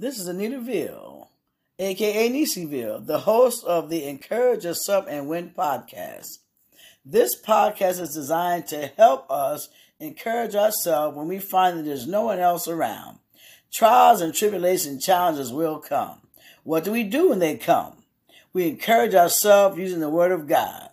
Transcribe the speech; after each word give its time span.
This 0.00 0.20
is 0.20 0.28
Anita 0.28 0.60
Veal, 0.60 1.28
aka 1.80 2.30
Nisiville, 2.30 3.04
the 3.04 3.18
host 3.18 3.64
of 3.64 3.90
the 3.90 4.04
Encourage 4.04 4.62
Yourself 4.62 5.06
and 5.08 5.26
Win 5.26 5.50
podcast. 5.58 6.38
This 7.04 7.34
podcast 7.34 8.00
is 8.00 8.14
designed 8.14 8.68
to 8.68 8.92
help 8.96 9.28
us 9.28 9.70
encourage 9.98 10.54
ourselves 10.54 11.16
when 11.16 11.26
we 11.26 11.40
find 11.40 11.76
that 11.76 11.82
there's 11.82 12.06
no 12.06 12.22
one 12.22 12.38
else 12.38 12.68
around. 12.68 13.18
Trials 13.72 14.20
and 14.20 14.32
tribulation 14.32 15.00
challenges 15.00 15.52
will 15.52 15.80
come. 15.80 16.20
What 16.62 16.84
do 16.84 16.92
we 16.92 17.02
do 17.02 17.30
when 17.30 17.40
they 17.40 17.56
come? 17.56 18.04
We 18.52 18.68
encourage 18.68 19.16
ourselves 19.16 19.78
using 19.78 19.98
the 19.98 20.08
Word 20.08 20.30
of 20.30 20.46
God. 20.46 20.90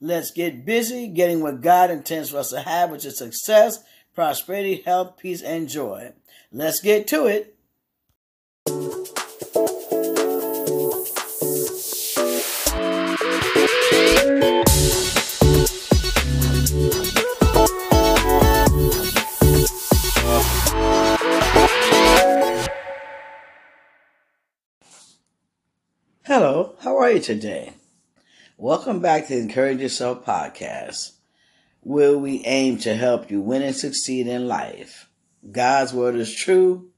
Let's 0.00 0.30
get 0.30 0.64
busy 0.64 1.08
getting 1.08 1.42
what 1.42 1.60
God 1.60 1.90
intends 1.90 2.30
for 2.30 2.38
us 2.38 2.48
to 2.52 2.60
have, 2.60 2.90
which 2.90 3.04
is 3.04 3.18
success, 3.18 3.84
prosperity, 4.14 4.80
health, 4.86 5.18
peace, 5.18 5.42
and 5.42 5.68
joy. 5.68 6.14
Let's 6.50 6.80
get 6.80 7.06
to 7.08 7.26
it. 7.26 7.55
Hello, 8.66 8.94
how 26.80 26.96
are 26.96 27.12
you 27.12 27.20
today? 27.20 27.72
Welcome 28.56 29.00
back 29.00 29.28
to 29.28 29.34
the 29.34 29.40
Encourage 29.40 29.78
Yourself 29.78 30.24
podcast, 30.26 31.12
where 31.82 32.18
we 32.18 32.42
aim 32.44 32.78
to 32.78 32.96
help 32.96 33.30
you 33.30 33.40
win 33.40 33.62
and 33.62 33.76
succeed 33.76 34.26
in 34.26 34.48
life. 34.48 35.08
God's 35.52 35.94
word 35.94 36.16
is 36.16 36.34
true. 36.34 36.90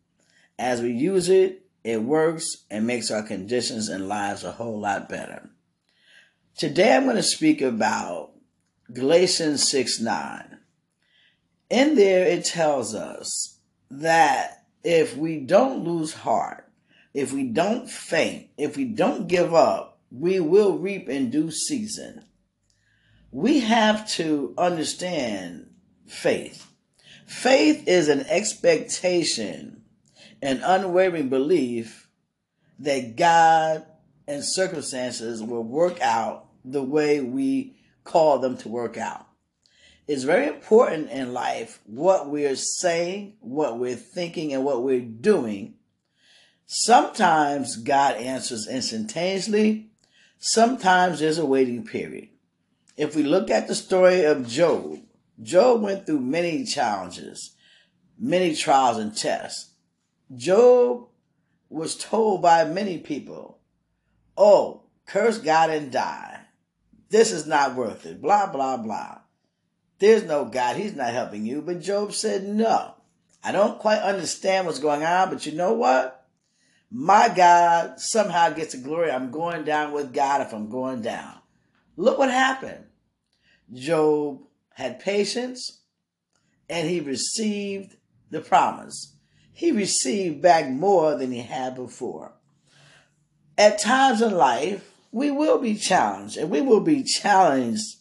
As 0.59 0.83
we 0.83 0.92
use 0.92 1.28
it, 1.28 1.67
it 1.84 2.03
works 2.03 2.64
and 2.70 2.87
makes 2.87 3.11
our 3.11 3.23
conditions 3.23 3.89
and 3.89 4.09
lives 4.09 4.45
a 4.45 4.53
whole 4.53 4.81
lot 4.81 5.09
better. 5.09 5.50
Today 6.56 6.97
I'm 6.97 7.05
going 7.05 7.17
to 7.17 7.23
speak 7.23 7.62
about 7.62 8.33
Galatians 8.92 9.69
6 9.69 10.00
9. 10.00 10.59
In 11.70 11.95
there, 11.95 12.27
it 12.27 12.45
tells 12.45 12.95
us 12.95 13.59
that 13.91 14.65
if 14.83 15.17
we 15.17 15.39
don't 15.39 15.84
lose 15.84 16.12
heart, 16.15 16.69
if 17.15 17.33
we 17.33 17.45
don't 17.45 17.89
faint, 17.89 18.48
if 18.56 18.77
we 18.77 18.84
don't 18.84 19.28
give 19.28 19.55
up, 19.55 19.98
we 20.11 20.41
will 20.41 20.78
reap 20.78 21.09
in 21.09 21.31
due 21.31 21.50
season. 21.50 22.25
We 23.31 23.61
have 23.61 24.09
to 24.12 24.55
understand 24.56 25.70
faith. 26.06 26.67
Faith 27.27 27.87
is 27.87 28.09
an 28.09 28.20
expectation, 28.20 29.78
an 30.42 30.62
unwavering 30.62 31.28
belief 31.28 32.08
that 32.78 33.17
God 33.17 33.84
and 34.27 34.44
circumstances 34.44 35.42
will 35.42 35.64
work 35.64 36.00
out 36.00 36.47
the 36.64 36.83
way 36.83 37.20
we 37.20 37.77
call 38.05 38.39
them 38.39 38.56
to 38.59 38.69
work 38.69 38.97
out. 38.97 39.27
It's 40.06 40.25
very 40.25 40.47
important 40.47 41.11
in 41.11 41.34
life 41.34 41.81
what 41.84 42.28
we're 42.28 42.56
saying, 42.56 43.34
what 43.41 43.78
we're 43.78 43.97
thinking, 43.97 44.53
and 44.55 44.64
what 44.64 44.83
we're 44.83 45.00
doing 45.00 45.75
Sometimes 46.70 47.77
God 47.77 48.16
answers 48.16 48.69
instantaneously. 48.69 49.89
Sometimes 50.39 51.19
there's 51.19 51.38
a 51.38 51.47
waiting 51.47 51.82
period. 51.82 52.28
If 52.94 53.16
we 53.16 53.22
look 53.22 53.50
at 53.50 53.69
the 53.69 53.75
story 53.75 54.25
of 54.25 54.47
Job, 54.47 54.98
Job 55.43 55.81
went 55.81 56.04
through 56.04 56.21
many 56.21 56.65
challenges, 56.66 57.56
many 58.19 58.54
trials 58.54 58.98
and 58.98 59.16
tests. 59.16 59.68
Job 60.34 61.09
was 61.69 61.97
told 61.97 62.43
by 62.43 62.65
many 62.65 62.99
people, 62.99 63.59
Oh, 64.37 64.83
curse 65.06 65.39
God 65.39 65.71
and 65.71 65.91
die. 65.91 66.41
This 67.11 67.33
is 67.33 67.47
not 67.47 67.75
worth 67.75 68.06
it. 68.06 68.21
Blah, 68.21 68.53
blah, 68.53 68.77
blah. 68.77 69.19
There's 69.99 70.22
no 70.22 70.44
God. 70.44 70.77
He's 70.77 70.94
not 70.94 71.12
helping 71.12 71.44
you. 71.44 71.62
But 71.62 71.81
Job 71.81 72.12
said, 72.12 72.44
No. 72.44 72.94
I 73.43 73.53
don't 73.53 73.78
quite 73.78 74.00
understand 74.00 74.66
what's 74.66 74.78
going 74.78 75.05
on, 75.05 75.31
but 75.31 75.47
you 75.47 75.53
know 75.53 75.72
what? 75.72 76.19
my 76.91 77.28
God 77.34 78.00
somehow 78.00 78.50
gets 78.50 78.75
the 78.75 78.81
glory. 78.81 79.10
I'm 79.10 79.31
going 79.31 79.65
down 79.65 79.93
with 79.93 80.12
God 80.12 80.41
if 80.41 80.53
I'm 80.53 80.71
going 80.71 81.03
down. 81.03 81.34
Look 81.97 82.19
what 82.19 82.31
happened. 82.31 82.84
Job 83.72 84.41
had 84.71 85.00
patience 85.00 85.83
and 86.69 86.89
he 86.89 87.00
received 87.00 87.97
the 88.31 88.41
promise. 88.41 89.15
He 89.59 89.73
received 89.73 90.41
back 90.41 90.71
more 90.71 91.17
than 91.17 91.33
he 91.33 91.41
had 91.41 91.75
before. 91.75 92.31
At 93.59 93.81
times 93.81 94.23
in 94.23 94.37
life, 94.37 94.89
we 95.11 95.33
will 95.33 95.59
be 95.59 95.75
challenged 95.75 96.37
and 96.37 96.49
we 96.49 96.61
will 96.61 96.79
be 96.79 97.03
challenged 97.03 97.97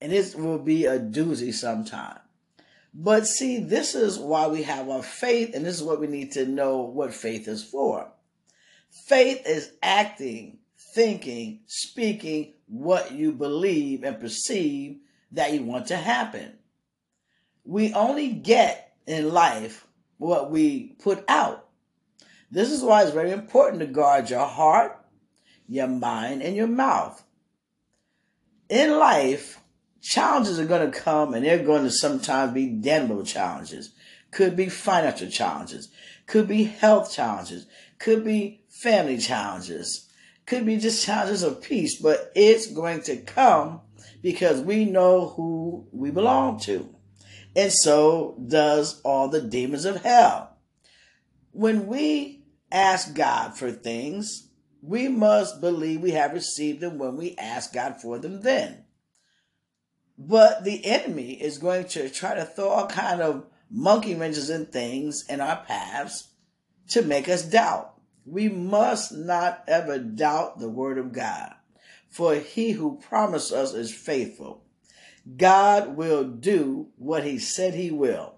and 0.00 0.12
it 0.12 0.36
will 0.36 0.60
be 0.60 0.86
a 0.86 1.00
doozy 1.00 1.52
sometime. 1.52 2.20
But 2.94 3.26
see, 3.26 3.58
this 3.58 3.96
is 3.96 4.20
why 4.20 4.46
we 4.46 4.62
have 4.62 4.88
our 4.88 5.02
faith, 5.02 5.56
and 5.56 5.66
this 5.66 5.74
is 5.74 5.82
what 5.82 5.98
we 5.98 6.06
need 6.06 6.30
to 6.34 6.46
know 6.46 6.82
what 6.82 7.12
faith 7.12 7.48
is 7.48 7.64
for. 7.64 8.12
Faith 8.88 9.42
is 9.48 9.72
acting, 9.82 10.58
thinking, 10.78 11.62
speaking 11.66 12.52
what 12.68 13.10
you 13.10 13.32
believe 13.32 14.04
and 14.04 14.20
perceive 14.20 14.98
that 15.32 15.52
you 15.52 15.64
want 15.64 15.88
to 15.88 15.96
happen. 15.96 16.52
We 17.64 17.92
only 17.94 18.28
get 18.28 18.94
in 19.08 19.32
life 19.32 19.88
what 20.24 20.50
we 20.50 20.96
put 21.02 21.24
out. 21.28 21.66
This 22.50 22.70
is 22.70 22.82
why 22.82 23.02
it's 23.02 23.12
very 23.12 23.30
important 23.30 23.80
to 23.80 23.86
guard 23.86 24.30
your 24.30 24.46
heart, 24.46 24.98
your 25.68 25.86
mind, 25.86 26.42
and 26.42 26.56
your 26.56 26.66
mouth. 26.66 27.22
In 28.68 28.98
life, 28.98 29.60
challenges 30.00 30.58
are 30.58 30.66
going 30.66 30.90
to 30.90 30.98
come 30.98 31.34
and 31.34 31.44
they're 31.44 31.62
going 31.62 31.84
to 31.84 31.90
sometimes 31.90 32.54
be 32.54 32.66
damnable 32.66 33.24
challenges. 33.24 33.92
Could 34.30 34.56
be 34.56 34.68
financial 34.68 35.28
challenges, 35.28 35.90
could 36.26 36.48
be 36.48 36.64
health 36.64 37.12
challenges, 37.12 37.66
could 37.98 38.24
be 38.24 38.62
family 38.68 39.18
challenges, 39.18 40.08
could 40.46 40.66
be 40.66 40.78
just 40.78 41.04
challenges 41.04 41.42
of 41.42 41.62
peace, 41.62 42.00
but 42.00 42.32
it's 42.34 42.66
going 42.66 43.02
to 43.02 43.16
come 43.18 43.80
because 44.22 44.60
we 44.60 44.86
know 44.86 45.28
who 45.28 45.86
we 45.92 46.10
belong 46.10 46.58
to. 46.60 46.93
And 47.56 47.72
so 47.72 48.36
does 48.46 49.00
all 49.02 49.28
the 49.28 49.40
demons 49.40 49.84
of 49.84 50.02
hell. 50.02 50.56
When 51.52 51.86
we 51.86 52.42
ask 52.72 53.14
God 53.14 53.56
for 53.56 53.70
things, 53.70 54.48
we 54.82 55.08
must 55.08 55.60
believe 55.60 56.00
we 56.00 56.10
have 56.10 56.32
received 56.32 56.80
them 56.80 56.98
when 56.98 57.16
we 57.16 57.36
ask 57.36 57.72
God 57.72 58.00
for 58.00 58.18
them 58.18 58.42
then. 58.42 58.84
But 60.18 60.64
the 60.64 60.84
enemy 60.84 61.32
is 61.32 61.58
going 61.58 61.86
to 61.88 62.08
try 62.08 62.34
to 62.34 62.44
throw 62.44 62.68
all 62.68 62.86
kind 62.86 63.22
of 63.22 63.46
monkey 63.70 64.14
wrenches 64.14 64.50
and 64.50 64.70
things 64.70 65.24
in 65.28 65.40
our 65.40 65.64
paths 65.64 66.28
to 66.88 67.02
make 67.02 67.28
us 67.28 67.42
doubt. 67.42 67.94
We 68.26 68.48
must 68.48 69.12
not 69.12 69.64
ever 69.66 69.98
doubt 69.98 70.58
the 70.58 70.68
word 70.68 70.98
of 70.98 71.12
God, 71.12 71.54
for 72.08 72.34
he 72.34 72.72
who 72.72 73.00
promised 73.00 73.52
us 73.52 73.74
is 73.74 73.94
faithful. 73.94 74.63
God 75.36 75.96
will 75.96 76.24
do 76.24 76.88
what 76.96 77.24
he 77.24 77.38
said 77.38 77.74
he 77.74 77.90
will. 77.90 78.34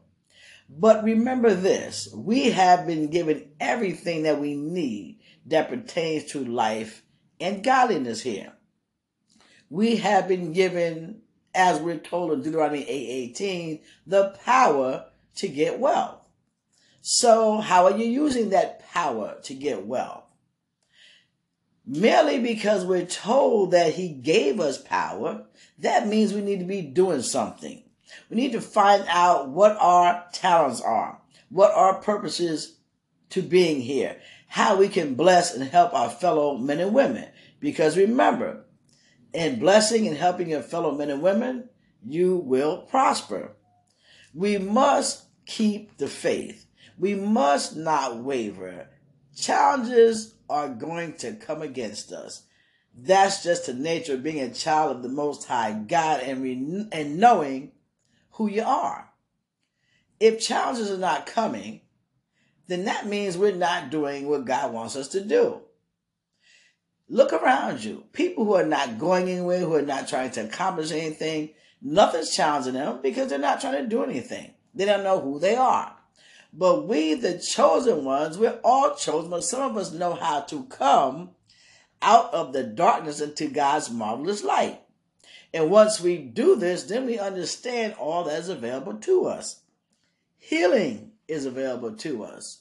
But 0.69 1.05
remember 1.05 1.55
this, 1.55 2.09
we 2.15 2.51
have 2.51 2.87
been 2.87 3.09
given 3.09 3.51
everything 3.61 4.25
that 4.25 4.41
we 4.41 4.55
need 4.55 5.21
that 5.47 5.69
pertains 5.69 6.25
to 6.33 6.45
life 6.45 7.03
and 7.41 7.63
godliness 7.63 8.23
here. 8.23 8.53
We 9.71 9.97
have 9.97 10.29
been 10.29 10.53
given, 10.53 11.23
as 11.55 11.81
we're 11.81 11.99
told 11.99 12.33
in 12.33 12.43
Deuteronomy 12.43 12.85
8:18, 12.85 13.81
the 14.07 14.37
power 14.45 15.07
to 15.37 15.49
get 15.49 15.79
wealth. 15.79 16.27
So, 17.01 17.59
how 17.59 17.85
are 17.85 17.97
you 17.97 18.07
using 18.07 18.51
that 18.51 18.81
power 18.91 19.39
to 19.43 19.55
get 19.55 19.87
wealth? 19.87 20.25
Merely 21.85 22.41
because 22.41 22.85
we're 22.85 23.07
told 23.07 23.71
that 23.71 23.95
He 23.95 24.09
gave 24.09 24.59
us 24.59 24.79
power, 24.79 25.47
that 25.79 26.07
means 26.07 26.33
we 26.33 26.41
need 26.41 26.61
to 26.61 26.65
be 26.65 26.83
doing 26.83 27.23
something. 27.23 27.83
We 28.31 28.37
need 28.37 28.53
to 28.53 28.61
find 28.61 29.05
out 29.09 29.49
what 29.49 29.77
our 29.81 30.25
talents 30.33 30.81
are, 30.81 31.21
what 31.51 31.73
our 31.73 31.95
purposes 32.01 32.79
to 33.31 33.43
being 33.43 33.81
here, 33.81 34.17
how 34.49 34.77
we 34.77 34.89
can 34.89 35.15
bless 35.15 35.55
and 35.55 35.65
help 35.65 35.93
our 35.93 36.11
fellow 36.11 36.57
men 36.57 36.81
and 36.81 36.95
women. 36.95 37.29
Because 37.61 37.97
remember, 37.97 38.65
in 39.33 39.59
blessing 39.59 40.07
and 40.07 40.17
helping 40.17 40.49
your 40.49 40.63
fellow 40.63 40.93
men 40.93 41.11
and 41.11 41.23
women, 41.23 41.69
you 42.05 42.37
will 42.37 42.79
prosper. 42.79 43.53
We 44.35 44.59
must 44.59 45.25
keep 45.47 45.97
the 45.99 46.09
faith. 46.09 46.67
We 46.99 47.15
must 47.15 47.77
not 47.77 48.19
waver. 48.23 48.89
Challenges 49.37 50.35
are 50.49 50.69
going 50.69 51.15
to 51.15 51.33
come 51.33 51.61
against 51.61 52.13
us. 52.13 52.45
That's 52.99 53.43
just 53.43 53.67
the 53.67 53.75
nature 53.75 54.15
of 54.15 54.23
being 54.23 54.41
a 54.41 54.53
child 54.53 54.97
of 54.97 55.03
the 55.03 55.09
Most 55.11 55.45
High 55.45 55.73
God 55.73 56.21
and, 56.21 56.43
re- 56.43 56.89
and 56.93 57.19
knowing 57.19 57.73
who 58.33 58.49
you 58.49 58.63
are. 58.63 59.11
If 60.19 60.41
challenges 60.41 60.91
are 60.91 60.97
not 60.97 61.27
coming, 61.27 61.83
then 62.69 62.87
that 62.87 63.07
means 63.07 63.37
we're 63.37 63.55
not 63.55 63.91
doing 63.91 64.29
what 64.29 64.47
God 64.47 64.73
wants 64.73 64.97
us 64.97 65.09
to 65.09 65.21
do. 65.23 65.61
Look 67.09 67.33
around 67.33 67.85
you. 67.85 68.05
People 68.13 68.47
who 68.47 68.55
are 68.55 68.67
not 68.67 68.99
going 68.99 69.29
anywhere, 69.29 69.61
who 69.61 69.75
are 69.75 69.83
not 69.83 70.09
trying 70.09 70.31
to 70.33 70.47
accomplish 70.47 70.91
anything, 70.91 71.51
nothing's 71.83 72.35
challenging 72.35 72.75
them 72.75 73.01
because 73.03 73.29
they're 73.29 73.39
not 73.39 73.61
trying 73.61 73.83
to 73.83 73.89
do 73.89 74.03
anything. 74.03 74.55
They 74.75 74.87
don't 74.87 75.05
know 75.05 75.21
who 75.21 75.39
they 75.39 75.55
are. 75.55 75.95
But 76.53 76.89
we, 76.89 77.15
the 77.15 77.39
chosen 77.39 78.05
ones, 78.05 78.39
we're 78.39 78.59
all 78.65 78.95
chosen, 78.95 79.31
but 79.31 79.45
some 79.45 79.71
of 79.71 79.77
us 79.77 79.93
know 79.93 80.15
how 80.15 80.41
to 80.41 80.65
come 80.65 81.31
out 82.03 82.33
of 82.33 82.53
the 82.53 82.63
darkness 82.63 83.21
into 83.21 83.49
God's 83.49 83.91
marvelous 83.91 84.45
light. 84.45 84.81
And 85.53 85.71
once 85.71 86.01
we 86.01 86.19
do 86.19 86.57
this, 86.57 86.85
then 86.85 87.07
we 87.07 87.19
understand 87.19 87.95
all 87.95 88.25
that 88.25 88.39
is 88.39 88.49
available 88.49 88.95
to 88.95 89.27
us. 89.27 89.61
Healing 90.39 91.13
is 91.29 91.47
available 91.47 91.93
to 91.97 92.25
us. 92.25 92.61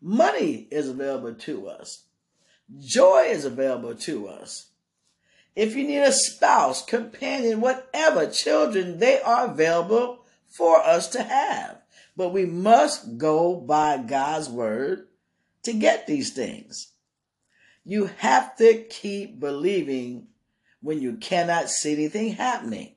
Money 0.00 0.68
is 0.70 0.88
available 0.88 1.34
to 1.34 1.68
us. 1.68 2.04
Joy 2.78 3.26
is 3.28 3.44
available 3.44 3.94
to 3.94 4.28
us. 4.28 4.66
If 5.54 5.76
you 5.76 5.86
need 5.86 6.02
a 6.02 6.12
spouse, 6.12 6.84
companion, 6.84 7.60
whatever, 7.60 8.26
children, 8.26 8.98
they 8.98 9.20
are 9.20 9.46
available 9.46 10.24
for 10.48 10.78
us 10.78 11.08
to 11.08 11.22
have. 11.22 11.80
But 12.16 12.32
we 12.32 12.44
must 12.44 13.18
go 13.18 13.56
by 13.56 13.98
God's 13.98 14.48
word 14.48 15.06
to 15.62 15.72
get 15.72 16.06
these 16.06 16.32
things. 16.32 16.92
You 17.84 18.10
have 18.18 18.56
to 18.56 18.84
keep 18.84 19.38
believing 19.38 20.28
when 20.80 21.00
you 21.00 21.16
cannot 21.16 21.70
see 21.70 21.92
anything 21.92 22.32
happening. 22.32 22.94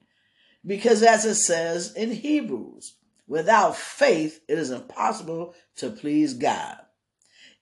Because 0.65 1.03
as 1.03 1.25
it 1.25 1.35
says 1.35 1.93
in 1.93 2.11
Hebrews, 2.11 2.95
without 3.27 3.75
faith, 3.75 4.41
it 4.47 4.57
is 4.57 4.71
impossible 4.71 5.55
to 5.77 5.89
please 5.89 6.33
God. 6.33 6.77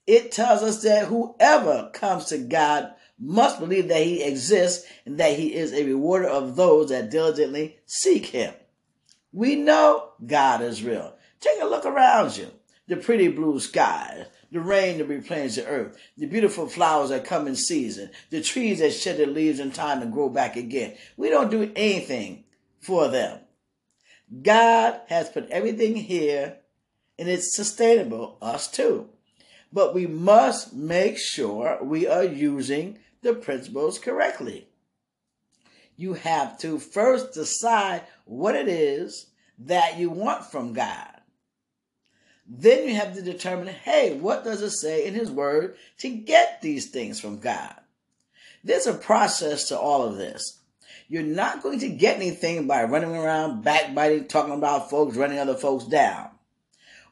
It 0.07 0.31
tells 0.31 0.61
us 0.61 0.83
that 0.83 1.07
whoever 1.07 1.89
comes 1.93 2.25
to 2.25 2.37
God 2.37 2.93
must 3.19 3.59
believe 3.59 3.87
that 3.87 4.03
he 4.03 4.23
exists 4.23 4.85
and 5.05 5.17
that 5.19 5.37
he 5.37 5.53
is 5.53 5.73
a 5.73 5.85
rewarder 5.85 6.27
of 6.27 6.55
those 6.55 6.89
that 6.89 7.09
diligently 7.09 7.77
seek 7.85 8.27
him. 8.27 8.53
We 9.31 9.55
know 9.55 10.11
God 10.25 10.61
is 10.61 10.83
real. 10.83 11.15
Take 11.39 11.61
a 11.61 11.65
look 11.65 11.85
around 11.85 12.37
you. 12.37 12.51
The 12.87 12.97
pretty 12.97 13.29
blue 13.29 13.59
skies, 13.59 14.27
the 14.51 14.59
rain 14.59 14.97
that 14.97 15.05
replenish 15.05 15.55
the 15.55 15.65
earth, 15.65 15.97
the 16.17 16.25
beautiful 16.25 16.67
flowers 16.67 17.09
that 17.09 17.25
come 17.25 17.47
in 17.47 17.55
season, 17.55 18.09
the 18.29 18.41
trees 18.41 18.79
that 18.79 18.91
shed 18.91 19.17
their 19.17 19.27
leaves 19.27 19.59
in 19.59 19.71
time 19.71 20.01
and 20.01 20.13
grow 20.13 20.29
back 20.29 20.55
again. 20.55 20.95
We 21.17 21.29
don't 21.29 21.51
do 21.51 21.71
anything 21.75 22.45
for 22.79 23.07
them. 23.07 23.39
God 24.41 25.01
has 25.07 25.29
put 25.29 25.49
everything 25.49 25.95
here 25.95 26.57
and 27.17 27.29
it's 27.29 27.55
sustainable, 27.55 28.37
us 28.41 28.69
too. 28.69 29.09
But 29.71 29.93
we 29.93 30.07
must 30.07 30.73
make 30.73 31.17
sure 31.17 31.79
we 31.81 32.07
are 32.07 32.23
using 32.23 32.99
the 33.21 33.33
principles 33.33 33.99
correctly. 33.99 34.67
You 35.97 36.13
have 36.13 36.57
to 36.59 36.77
first 36.77 37.33
decide 37.33 38.03
what 38.25 38.55
it 38.55 38.67
is 38.67 39.27
that 39.59 39.97
you 39.97 40.09
want 40.09 40.45
from 40.45 40.73
God. 40.73 41.14
Then 42.47 42.87
you 42.87 42.95
have 42.95 43.15
to 43.15 43.21
determine, 43.21 43.67
hey, 43.67 44.17
what 44.17 44.43
does 44.43 44.61
it 44.61 44.71
say 44.71 45.07
in 45.07 45.15
his 45.15 45.31
word 45.31 45.75
to 45.99 46.09
get 46.09 46.61
these 46.61 46.87
things 46.87 47.19
from 47.19 47.39
God? 47.39 47.75
There's 48.63 48.87
a 48.87 48.93
process 48.93 49.69
to 49.69 49.79
all 49.79 50.03
of 50.03 50.17
this. 50.17 50.59
You're 51.07 51.23
not 51.23 51.61
going 51.61 51.79
to 51.79 51.89
get 51.89 52.17
anything 52.17 52.67
by 52.67 52.83
running 52.83 53.15
around 53.15 53.63
backbiting, 53.63 54.27
talking 54.27 54.53
about 54.53 54.89
folks, 54.89 55.15
running 55.15 55.39
other 55.39 55.55
folks 55.55 55.85
down, 55.85 56.29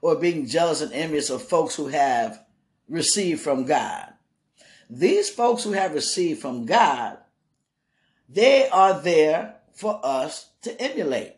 or 0.01 0.15
being 0.15 0.47
jealous 0.47 0.81
and 0.81 0.91
envious 0.93 1.29
of 1.29 1.43
folks 1.43 1.75
who 1.75 1.87
have 1.87 2.43
received 2.89 3.41
from 3.41 3.65
God. 3.65 4.13
These 4.89 5.29
folks 5.29 5.63
who 5.63 5.73
have 5.73 5.93
received 5.93 6.41
from 6.41 6.65
God, 6.65 7.17
they 8.29 8.67
are 8.69 8.99
there 8.99 9.55
for 9.73 9.99
us 10.03 10.49
to 10.63 10.79
emulate, 10.81 11.35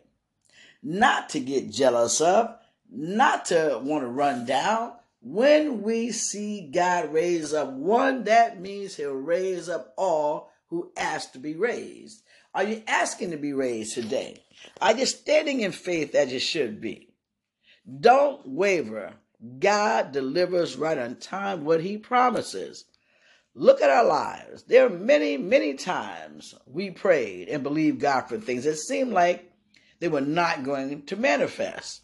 not 0.82 1.30
to 1.30 1.40
get 1.40 1.70
jealous 1.70 2.20
of, 2.20 2.56
not 2.90 3.46
to 3.46 3.80
want 3.82 4.02
to 4.04 4.08
run 4.08 4.44
down. 4.44 4.92
When 5.20 5.82
we 5.82 6.12
see 6.12 6.70
God 6.72 7.12
raise 7.12 7.52
up 7.52 7.72
one, 7.72 8.24
that 8.24 8.60
means 8.60 8.96
he'll 8.96 9.12
raise 9.12 9.68
up 9.68 9.92
all 9.96 10.50
who 10.68 10.92
ask 10.96 11.32
to 11.32 11.38
be 11.38 11.54
raised. 11.54 12.22
Are 12.54 12.64
you 12.64 12.82
asking 12.86 13.32
to 13.32 13.36
be 13.36 13.52
raised 13.52 13.94
today? 13.94 14.42
Are 14.80 14.96
you 14.96 15.06
standing 15.06 15.60
in 15.60 15.72
faith 15.72 16.14
as 16.14 16.32
you 16.32 16.38
should 16.38 16.80
be? 16.80 17.14
Don't 18.00 18.46
waver. 18.46 19.14
God 19.58 20.12
delivers 20.12 20.76
right 20.76 20.96
on 20.96 21.16
time 21.16 21.64
what 21.64 21.82
he 21.82 21.98
promises. 21.98 22.84
Look 23.54 23.80
at 23.80 23.90
our 23.90 24.04
lives. 24.04 24.64
There 24.64 24.86
are 24.86 24.90
many, 24.90 25.36
many 25.36 25.74
times 25.74 26.54
we 26.66 26.90
prayed 26.90 27.48
and 27.48 27.62
believed 27.62 28.00
God 28.00 28.22
for 28.22 28.38
things 28.38 28.64
that 28.64 28.76
seemed 28.76 29.12
like 29.12 29.50
they 30.00 30.08
were 30.08 30.20
not 30.20 30.62
going 30.62 31.02
to 31.06 31.16
manifest. 31.16 32.02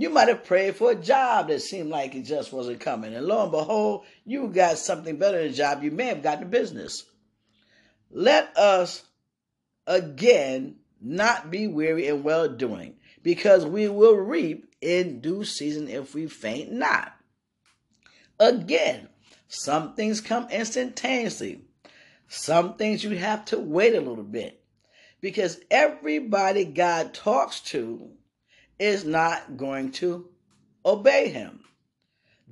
You 0.00 0.08
might 0.08 0.28
have 0.28 0.46
prayed 0.46 0.76
for 0.76 0.92
a 0.92 0.94
job 0.94 1.48
that 1.48 1.60
seemed 1.60 1.90
like 1.90 2.14
it 2.14 2.22
just 2.22 2.54
wasn't 2.54 2.80
coming. 2.80 3.14
And 3.14 3.26
lo 3.26 3.42
and 3.42 3.50
behold, 3.50 4.06
you 4.24 4.48
got 4.48 4.78
something 4.78 5.18
better 5.18 5.36
than 5.36 5.48
a 5.48 5.52
job. 5.52 5.82
You 5.82 5.90
may 5.90 6.06
have 6.06 6.22
gotten 6.22 6.44
a 6.44 6.46
business. 6.46 7.04
Let 8.10 8.56
us 8.56 9.02
again 9.86 10.76
not 11.02 11.50
be 11.50 11.66
weary 11.66 12.06
in 12.06 12.22
well 12.22 12.48
doing, 12.48 12.94
because 13.22 13.66
we 13.66 13.90
will 13.90 14.14
reap 14.14 14.74
in 14.80 15.20
due 15.20 15.44
season 15.44 15.86
if 15.86 16.14
we 16.14 16.28
faint 16.28 16.72
not. 16.72 17.12
Again, 18.38 19.10
some 19.48 19.94
things 19.96 20.22
come 20.22 20.48
instantaneously. 20.48 21.60
Some 22.26 22.76
things 22.76 23.04
you 23.04 23.18
have 23.18 23.44
to 23.46 23.58
wait 23.58 23.94
a 23.94 24.00
little 24.00 24.24
bit. 24.24 24.64
Because 25.20 25.60
everybody 25.70 26.64
God 26.64 27.12
talks 27.12 27.60
to 27.60 28.12
is 28.80 29.04
not 29.04 29.56
going 29.56 29.92
to 29.92 30.26
obey 30.84 31.28
him. 31.28 31.60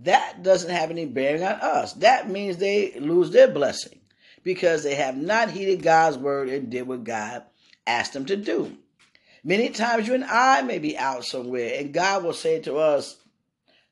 That 0.03 0.43
doesn't 0.45 0.71
have 0.71 0.91
any 0.91 1.07
bearing 1.07 1.43
on 1.43 1.55
us. 1.55 1.95
That 1.95 2.31
means 2.31 2.57
they 2.57 3.01
lose 3.01 3.31
their 3.31 3.49
blessing 3.49 3.99
because 4.45 4.85
they 4.85 4.95
have 4.95 5.17
not 5.17 5.51
heeded 5.51 5.83
God's 5.83 6.19
word 6.19 6.49
and 6.49 6.71
did 6.71 6.87
what 6.87 7.03
God 7.03 7.43
asked 7.87 8.13
them 8.13 8.27
to 8.27 8.37
do. 8.37 8.77
Many 9.43 9.71
times 9.71 10.07
you 10.07 10.15
and 10.15 10.25
I 10.25 10.63
may 10.63 10.79
be 10.79 10.97
out 10.97 11.25
somewhere 11.25 11.79
and 11.79 11.93
God 11.93 12.23
will 12.23 12.35
say 12.35 12.61
to 12.61 12.77
us, 12.77 13.17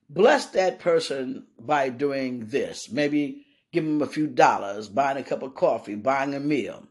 bless 0.09 0.47
that 0.47 0.79
person 0.79 1.47
by 1.59 1.89
doing 1.89 2.47
this. 2.47 2.91
Maybe 2.91 3.47
give 3.73 3.85
them 3.85 4.03
a 4.03 4.07
few 4.07 4.27
dollars, 4.27 4.89
buying 4.89 5.17
a 5.17 5.23
cup 5.23 5.43
of 5.43 5.55
coffee, 5.55 5.95
buying 5.95 6.35
a 6.35 6.41
meal. 6.41 6.87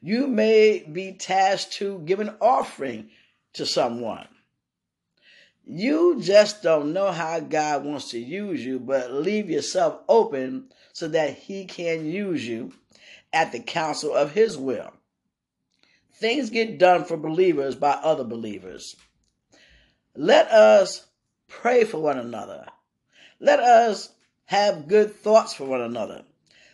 You 0.00 0.26
may 0.26 0.80
be 0.80 1.12
tasked 1.12 1.74
to 1.74 2.00
give 2.00 2.20
an 2.20 2.34
offering 2.40 3.10
to 3.54 3.64
someone. 3.64 4.28
You 5.70 6.18
just 6.18 6.62
don't 6.62 6.94
know 6.94 7.12
how 7.12 7.40
God 7.40 7.84
wants 7.84 8.10
to 8.12 8.18
use 8.18 8.64
you, 8.64 8.78
but 8.78 9.12
leave 9.12 9.50
yourself 9.50 10.00
open 10.08 10.72
so 10.94 11.08
that 11.08 11.34
He 11.34 11.66
can 11.66 12.06
use 12.06 12.48
you 12.48 12.72
at 13.34 13.52
the 13.52 13.60
counsel 13.60 14.14
of 14.14 14.32
His 14.32 14.56
will. 14.56 14.90
Things 16.14 16.48
get 16.48 16.78
done 16.78 17.04
for 17.04 17.18
believers 17.18 17.74
by 17.74 17.90
other 17.90 18.24
believers. 18.24 18.96
Let 20.16 20.48
us 20.48 21.06
pray 21.48 21.84
for 21.84 21.98
one 21.98 22.18
another. 22.18 22.64
Let 23.38 23.60
us 23.60 24.10
have 24.46 24.88
good 24.88 25.14
thoughts 25.14 25.52
for 25.52 25.64
one 25.64 25.82
another. 25.82 26.22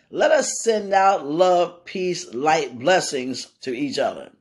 Let 0.09 0.31
us 0.31 0.61
send 0.61 0.93
out 0.93 1.27
love, 1.27 1.83
peace, 1.83 2.33
light, 2.33 2.79
blessings 2.79 3.47
to 3.61 3.75
each 3.75 3.99
other. 3.99 4.31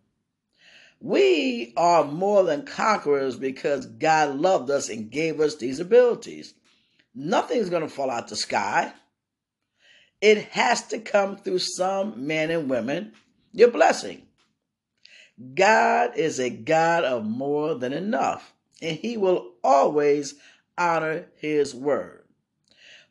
We 1.04 1.74
are 1.76 2.02
more 2.02 2.44
than 2.44 2.64
conquerors 2.64 3.36
because 3.36 3.84
God 3.84 4.36
loved 4.36 4.70
us 4.70 4.88
and 4.88 5.10
gave 5.10 5.38
us 5.38 5.56
these 5.56 5.78
abilities. 5.78 6.54
Nothing's 7.14 7.68
going 7.68 7.82
to 7.82 7.90
fall 7.90 8.10
out 8.10 8.28
the 8.28 8.36
sky. 8.36 8.90
It 10.22 10.44
has 10.52 10.86
to 10.86 10.98
come 10.98 11.36
through 11.36 11.58
some 11.58 12.26
men 12.26 12.50
and 12.50 12.70
women, 12.70 13.12
your 13.52 13.70
blessing. 13.70 14.22
God 15.54 16.16
is 16.16 16.40
a 16.40 16.48
God 16.48 17.04
of 17.04 17.26
more 17.26 17.74
than 17.74 17.92
enough, 17.92 18.54
and 18.80 18.96
He 18.96 19.18
will 19.18 19.52
always 19.62 20.36
honor 20.78 21.26
His 21.36 21.74
word. 21.74 22.24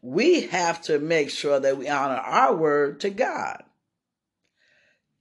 We 0.02 0.48
have 0.48 0.82
to 0.86 0.98
make 0.98 1.30
sure 1.30 1.60
that 1.60 1.78
we 1.78 1.88
honor 1.88 2.16
our 2.16 2.56
word 2.56 3.02
to 3.02 3.12
God. 3.12 3.62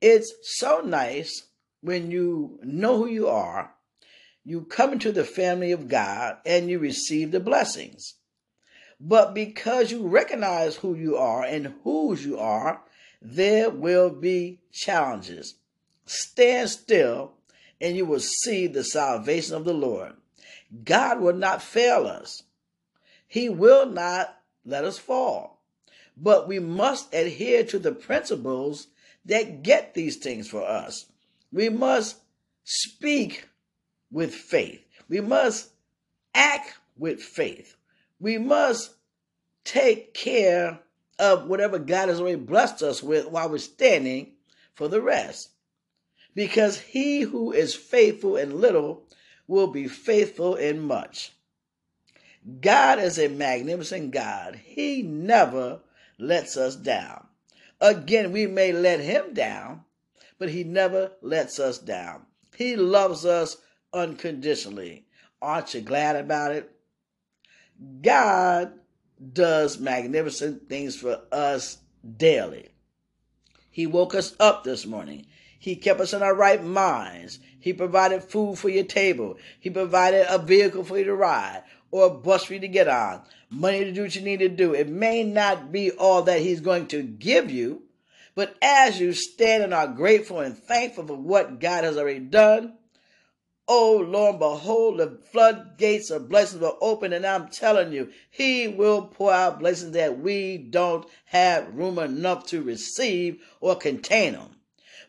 It's 0.01 0.33
so 0.59 0.81
nice 0.81 1.43
when 1.83 2.11
you 2.11 2.59
know 2.63 2.97
who 2.97 3.07
you 3.07 3.29
are, 3.29 3.75
you 4.45 4.63
come 4.63 4.93
into 4.93 5.13
the 5.13 5.25
family 5.25 5.73
of 5.73 5.89
God 5.89 6.39
and 6.47 6.71
you 6.71 6.79
receive 6.79 7.31
the 7.31 7.41
blessings. 7.41 8.15
But 8.99 9.35
because 9.35 9.91
you 9.91 10.07
recognize 10.07 10.77
who 10.77 10.95
you 10.95 11.17
are 11.17 11.45
and 11.45 11.75
whose 11.83 12.25
you 12.25 12.39
are, 12.39 12.83
there 13.21 13.69
will 13.69 14.11
be 14.11 14.61
challenges. 14.73 15.57
Stand 16.07 16.71
still 16.71 17.33
and 17.81 17.97
you 17.97 18.07
will 18.07 18.21
see 18.21 18.67
the 18.69 18.85
salvation 18.85 19.57
of 19.57 19.65
the 19.65 19.75
Lord. 19.75 20.13
God 20.85 21.21
will 21.21 21.35
not 21.35 21.63
fail 21.63 22.07
us. 22.07 22.45
He 23.27 23.49
will 23.49 23.87
not 23.87 24.39
let 24.65 24.85
us 24.85 24.99
fall. 24.99 25.61
But 26.17 26.47
we 26.47 26.59
must 26.59 27.13
adhere 27.13 27.65
to 27.65 27.79
the 27.79 27.93
principles 27.93 28.89
that 29.25 29.63
get 29.63 29.95
these 29.95 30.17
things 30.17 30.49
for 30.49 30.63
us. 30.63 31.07
We 31.53 31.69
must 31.69 32.17
speak 32.65 33.49
with 34.11 34.35
faith. 34.35 34.85
We 35.09 35.21
must 35.21 35.71
act 36.35 36.75
with 36.97 37.23
faith. 37.23 37.77
We 38.19 38.39
must 38.39 38.95
take 39.65 40.15
care 40.15 40.81
of 41.19 41.47
whatever 41.47 41.79
God 41.79 42.09
has 42.09 42.21
already 42.21 42.37
blessed 42.37 42.83
us 42.83 43.03
with 43.03 43.29
while 43.29 43.49
we're 43.49 43.59
standing 43.59 44.33
for 44.75 44.89
the 44.89 45.01
rest. 45.01 45.51
Because 46.35 46.79
he 46.79 47.21
who 47.21 47.53
is 47.53 47.75
faithful 47.75 48.37
in 48.37 48.61
little 48.61 49.05
will 49.47 49.67
be 49.67 49.87
faithful 49.89 50.55
in 50.55 50.81
much. 50.81 51.33
God 52.61 52.99
is 52.99 53.19
a 53.19 53.29
magnificent 53.29 54.11
God. 54.11 54.57
He 54.65 55.03
never 55.03 55.81
lets 56.19 56.57
us 56.57 56.75
down. 56.75 57.27
Again, 57.81 58.33
we 58.33 58.47
may 58.47 58.73
let 58.73 59.01
him 59.01 59.35
down, 59.35 59.85
but 60.43 60.51
he 60.51 60.65
never 60.65 61.13
lets 61.21 61.61
us 61.61 61.79
down. 61.79 62.27
He 62.57 62.75
loves 62.75 63.25
us 63.25 63.59
unconditionally. 63.95 65.07
Aren't 65.41 65.73
you 65.73 65.83
glad 65.83 66.17
about 66.17 66.51
it? 66.51 66.69
God 68.01 68.73
does 69.33 69.79
magnificent 69.79 70.69
things 70.69 70.97
for 70.97 71.21
us 71.31 71.79
daily. 72.17 72.71
He 73.71 73.87
woke 73.87 74.17
us 74.17 74.35
up 74.41 74.65
this 74.65 74.85
morning. 74.85 75.27
He 75.61 75.77
kept 75.77 76.01
us 76.01 76.13
in 76.13 76.25
our 76.25 76.35
right 76.35 76.65
minds. 76.65 77.39
He 77.61 77.73
provided 77.73 78.25
food 78.25 78.59
for 78.59 78.69
your 78.69 78.83
table. 78.83 79.37
He 79.61 79.71
provided 79.71 80.27
a 80.29 80.39
vehicle 80.39 80.83
for 80.83 80.99
you 80.99 81.05
to 81.05 81.15
ride 81.15 81.63
or 81.93 82.07
a 82.07 82.11
bus 82.11 82.47
for 82.47 82.55
you 82.55 82.61
to 82.61 82.67
get 82.67 82.89
on, 82.89 83.23
money 83.49 83.85
to 83.85 83.93
do 83.93 84.03
what 84.03 84.17
you 84.17 84.23
need 84.23 84.41
to 84.41 84.49
do. 84.49 84.75
It 84.75 84.89
may 84.89 85.23
not 85.23 85.71
be 85.71 85.93
all 85.93 86.23
that 86.23 86.41
He's 86.41 86.61
going 86.61 86.89
to 86.89 87.05
give 87.05 87.49
you, 87.49 87.83
but 88.35 88.57
as 88.63 88.99
you 88.99 89.13
stand 89.13 89.63
and 89.63 89.75
are 89.75 89.89
grateful 89.89 90.41
and 90.41 90.57
thankful 90.57 91.07
for 91.07 91.17
what 91.17 91.61
God 91.61 91.85
has 91.85 91.99
already 91.99 92.21
done, 92.21 92.75
oh, 93.69 93.99
Lord, 93.99 94.39
behold, 94.39 94.99
the 94.99 95.19
floodgates 95.31 96.11
of 96.11 96.29
blessings 96.29 96.61
will 96.61 96.79
open. 96.81 97.13
And 97.13 97.27
I'm 97.27 97.49
telling 97.49 97.93
you, 97.93 98.11
He 98.31 98.69
will 98.69 99.03
pour 99.03 99.33
out 99.33 99.61
blessings 99.61 99.93
that 99.93 100.19
we 100.19 100.59
don't 100.59 101.07
have 101.27 101.75
room 101.75 101.99
enough 101.99 102.47
to 102.49 102.63
receive 102.63 103.43
or 103.61 103.77
contain 103.77 104.33
them. 104.33 104.57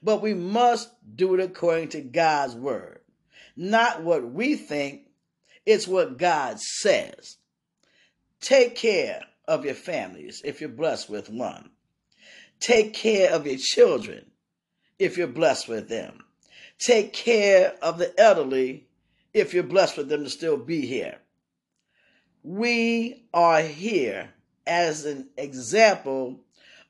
But 0.02 0.22
we 0.22 0.34
must 0.34 0.90
do 1.16 1.34
it 1.34 1.40
according 1.40 1.90
to 1.90 2.02
God's 2.02 2.56
word, 2.56 3.00
not 3.56 4.04
what 4.04 4.30
we 4.30 4.56
think, 4.56 5.08
it's 5.66 5.88
what 5.88 6.18
God 6.18 6.60
says. 6.60 7.38
Take 8.42 8.76
care 8.76 9.24
of 9.48 9.64
your 9.64 9.76
families 9.76 10.42
if 10.44 10.60
you're 10.60 10.70
blessed 10.70 11.10
with 11.10 11.30
one. 11.30 11.70
Take 12.64 12.94
care 12.94 13.30
of 13.34 13.46
your 13.46 13.58
children 13.58 14.32
if 14.98 15.18
you're 15.18 15.28
blessed 15.28 15.68
with 15.68 15.90
them. 15.90 16.24
Take 16.80 17.12
care 17.12 17.76
of 17.82 17.98
the 17.98 18.18
elderly 18.18 18.88
if 19.34 19.54
you're 19.54 19.64
blessed 19.64 19.98
with 19.98 20.08
them 20.08 20.24
to 20.24 20.30
still 20.30 20.56
be 20.56 20.86
here. 20.86 21.18
We 22.42 23.26
are 23.34 23.62
here 23.62 24.30
as 24.66 25.04
an 25.04 25.28
example 25.36 26.40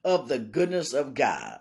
of 0.05 0.27
the 0.27 0.37
goodness 0.37 0.93
of 0.93 1.15
God. 1.15 1.59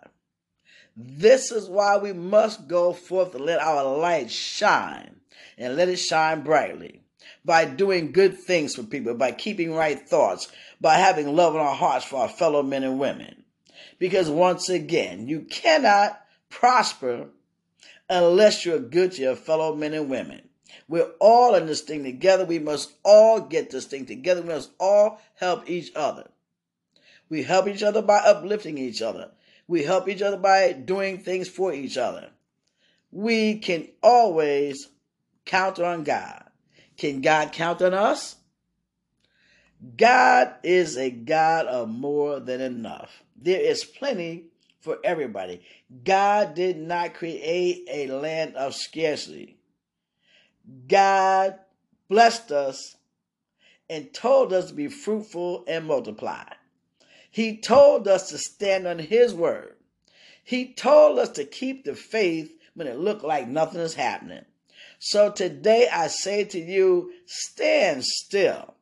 This 0.95 1.51
is 1.51 1.71
why 1.71 1.97
we 1.97 2.13
must 2.13 2.69
go 2.69 2.93
forth 2.93 3.35
and 3.35 3.47
let 3.47 3.63
our 3.63 3.97
light 3.97 4.31
shine 4.31 5.21
and 5.57 5.75
let 5.75 5.89
it 5.89 5.97
shine 5.97 6.43
brightly 6.43 7.01
by 7.47 7.65
doing 7.65 8.13
good 8.13 8.37
things 8.37 8.75
for 8.75 8.83
people, 8.83 9.15
by 9.15 9.33
keeping 9.33 9.73
right 9.73 10.07
thoughts, 10.07 10.53
by 10.83 10.97
having 10.97 11.35
love 11.35 11.55
in 11.55 11.63
our 11.63 11.75
hearts 11.75 12.05
for 12.05 12.17
our 12.17 12.29
fellow 12.29 12.63
men 12.63 12.85
and 12.85 12.99
women. 12.99 13.42
Because 13.99 14.31
once 14.31 14.69
again, 14.69 15.29
you 15.29 15.41
cannot 15.43 16.21
prosper 16.49 17.29
unless 18.09 18.65
you're 18.67 18.79
good 18.79 19.13
to 19.13 19.23
your 19.23 19.37
fellow 19.37 19.75
men 19.75 19.95
and 19.95 20.11
women. 20.11 20.49
We're 20.89 21.11
all 21.21 21.55
in 21.55 21.67
this 21.67 21.81
thing 21.81 22.05
together. 22.05 22.45
We 22.45 22.59
must 22.59 22.93
all 23.05 23.41
get 23.41 23.71
this 23.71 23.87
thing 23.87 24.07
together. 24.07 24.43
We 24.43 24.49
must 24.49 24.71
all 24.79 25.21
help 25.35 25.69
each 25.69 25.93
other. 25.95 26.31
We 27.29 27.43
help 27.43 27.67
each 27.69 27.83
other 27.83 28.03
by 28.03 28.19
uplifting 28.19 28.77
each 28.77 29.01
other. 29.01 29.31
We 29.67 29.85
help 29.85 30.09
each 30.09 30.21
other 30.21 30.37
by 30.37 30.73
doing 30.73 31.19
things 31.19 31.49
for 31.49 31.73
each 31.73 31.97
other. 31.97 32.31
We 33.11 33.59
can 33.59 33.89
always 34.03 34.89
count 35.45 35.79
on 35.79 36.05
God. 36.05 36.45
Can 36.97 37.21
God 37.21 37.53
count 37.53 37.81
on 37.81 37.95
us? 37.95 38.37
God 39.97 40.55
is 40.63 40.97
a 40.97 41.11
God 41.11 41.67
of 41.67 41.89
more 41.89 42.39
than 42.39 42.61
enough. 42.61 43.23
There 43.43 43.61
is 43.61 43.85
plenty 43.85 44.45
for 44.81 44.99
everybody. 45.05 45.63
God 46.05 46.55
did 46.55 46.79
not 46.79 47.15
create 47.15 47.87
a 47.91 48.07
land 48.09 48.55
of 48.57 48.75
scarcity. 48.75 49.57
God 50.87 51.59
blessed 52.09 52.53
us 52.53 52.97
and 53.91 54.13
told 54.15 54.53
us 54.53 54.69
to 54.69 54.75
be 54.75 54.89
fruitful 54.89 55.65
and 55.67 55.87
multiply. 55.87 56.45
He 57.31 57.59
told 57.59 58.07
us 58.07 58.29
to 58.31 58.39
stand 58.39 58.87
on 58.87 58.99
His 58.99 59.35
word. 59.35 59.75
He 60.45 60.73
told 60.73 61.19
us 61.19 61.31
to 61.31 61.45
keep 61.45 61.85
the 61.85 61.95
faith 61.95 62.53
when 62.75 62.87
it 62.87 62.99
looked 62.99 63.25
like 63.25 63.49
nothing 63.49 63.81
is 63.81 63.95
happening. 63.95 64.45
So 64.99 65.31
today 65.31 65.89
I 65.93 66.07
say 66.07 66.45
to 66.45 66.59
you, 66.59 67.13
stand 67.27 68.05
still. 68.05 68.75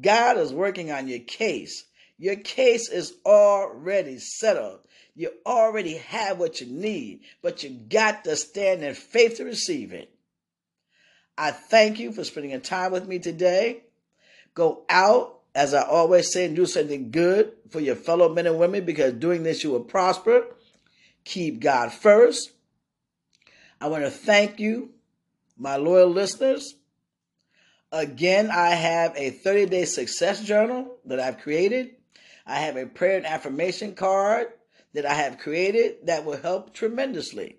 God 0.00 0.38
is 0.38 0.52
working 0.52 0.92
on 0.92 1.08
your 1.08 1.20
case. 1.20 1.84
Your 2.18 2.36
case 2.36 2.90
is 2.90 3.14
already 3.24 4.18
settled. 4.18 4.80
You 5.14 5.30
already 5.46 5.98
have 5.98 6.38
what 6.38 6.60
you 6.60 6.66
need, 6.66 7.20
but 7.42 7.62
you 7.62 7.70
got 7.70 8.24
to 8.24 8.36
stand 8.36 8.82
in 8.82 8.94
faith 8.94 9.36
to 9.36 9.44
receive 9.44 9.92
it. 9.92 10.10
I 11.36 11.52
thank 11.52 12.00
you 12.00 12.12
for 12.12 12.24
spending 12.24 12.50
your 12.50 12.60
time 12.60 12.90
with 12.90 13.06
me 13.06 13.20
today. 13.20 13.84
Go 14.54 14.84
out, 14.90 15.38
as 15.54 15.72
I 15.72 15.82
always 15.82 16.32
say, 16.32 16.46
and 16.46 16.56
do 16.56 16.66
something 16.66 17.12
good 17.12 17.52
for 17.70 17.78
your 17.78 17.94
fellow 17.94 18.28
men 18.34 18.46
and 18.46 18.58
women 18.58 18.84
because 18.84 19.12
doing 19.12 19.44
this 19.44 19.62
you 19.62 19.70
will 19.70 19.84
prosper. 19.84 20.44
Keep 21.24 21.60
God 21.60 21.92
first. 21.92 22.50
I 23.80 23.86
want 23.86 24.02
to 24.02 24.10
thank 24.10 24.58
you, 24.58 24.90
my 25.56 25.76
loyal 25.76 26.08
listeners. 26.08 26.74
Again, 27.92 28.50
I 28.50 28.70
have 28.70 29.14
a 29.16 29.30
30 29.30 29.66
day 29.66 29.84
success 29.84 30.42
journal 30.42 30.96
that 31.04 31.20
I've 31.20 31.38
created. 31.38 31.94
I 32.48 32.60
have 32.60 32.76
a 32.76 32.86
prayer 32.86 33.18
and 33.18 33.26
affirmation 33.26 33.94
card 33.94 34.48
that 34.94 35.04
I 35.04 35.12
have 35.12 35.38
created 35.38 36.06
that 36.06 36.24
will 36.24 36.38
help 36.38 36.72
tremendously. 36.72 37.56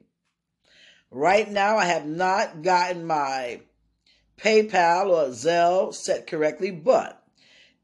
Right 1.11 1.49
now, 1.49 1.77
I 1.77 1.85
have 1.85 2.07
not 2.07 2.63
gotten 2.63 3.05
my 3.05 3.61
PayPal 4.37 5.09
or 5.09 5.29
Zelle 5.29 5.93
set 5.93 6.25
correctly, 6.25 6.71
but 6.71 7.23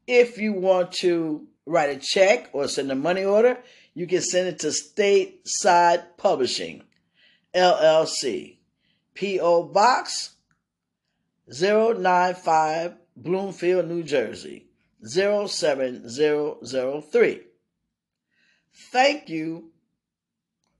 if 0.08 0.38
you 0.38 0.52
want 0.52 0.92
to 0.92 1.46
write 1.64 1.90
a 1.90 2.00
check 2.00 2.50
or 2.52 2.66
send 2.66 2.90
a 2.90 2.96
money 2.96 3.24
order, 3.24 3.58
you 3.94 4.08
can 4.08 4.20
send 4.20 4.48
it 4.48 4.58
to 4.60 4.68
Stateside 4.68 6.16
Publishing, 6.16 6.82
LLC, 7.54 8.56
P.O. 9.14 9.62
Box 9.64 10.36
095, 11.48 12.96
Bloomfield, 13.16 13.86
New 13.86 14.02
Jersey. 14.02 14.65
07003. 15.06 17.40
Thank 18.92 19.28
you 19.28 19.70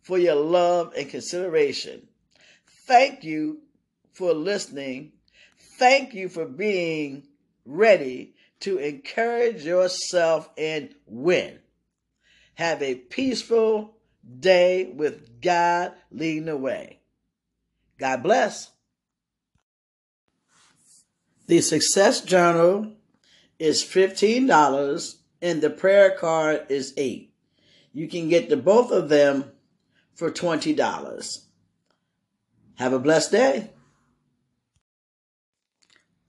for 0.03 0.19
your 0.19 0.37
love 0.37 0.93
and 0.97 1.09
consideration. 1.09 2.07
Thank 2.87 3.25
you 3.25 3.63
for 4.13 4.33
listening. 4.33 5.13
Thank 5.59 6.15
you 6.15 6.29
for 6.29 6.47
being 6.47 7.25
ready 7.65 8.35
to 8.61 8.79
encourage 8.79 9.65
yourself 9.65 10.49
and 10.57 10.95
win. 11.07 11.59
Have 12.55 12.83
a 12.83 12.95
peaceful 12.95 13.97
day 14.41 14.93
with 14.95 15.41
God 15.41 15.93
leading 16.11 16.47
the 16.47 16.57
way. 16.57 17.01
God 17.99 18.23
bless. 18.23 18.71
The 21.47 21.61
Success 21.61 22.23
Journal 22.23 22.93
is 23.59 23.83
$15 23.83 25.17
and 25.43 25.61
the 25.61 25.71
prayer 25.71 26.17
card 26.19 26.67
is 26.69 26.95
8 26.97 27.33
You 27.93 28.09
can 28.09 28.29
get 28.29 28.49
the 28.49 28.57
both 28.57 28.91
of 28.91 29.09
them 29.09 29.53
for 30.15 30.31
$20. 30.31 31.39
Have 32.77 32.93
a 32.93 32.99
blessed 32.99 33.33
day. 33.33 33.71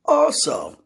Also, 0.05 0.77